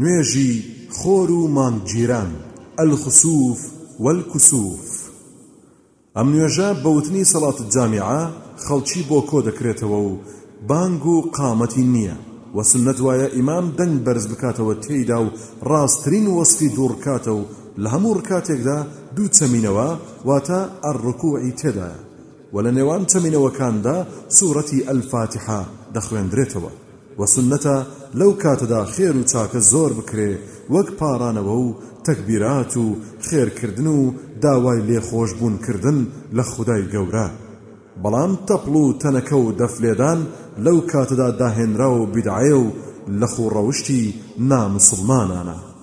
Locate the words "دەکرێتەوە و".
9.48-10.12